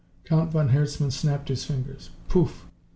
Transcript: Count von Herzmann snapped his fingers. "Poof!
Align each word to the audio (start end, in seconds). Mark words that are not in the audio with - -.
Count 0.23 0.51
von 0.51 0.69
Herzmann 0.69 1.11
snapped 1.11 1.49
his 1.49 1.63
fingers. 1.63 2.09
"Poof! 2.27 2.65